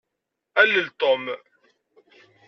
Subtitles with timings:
[0.61, 1.23] Alel Tom.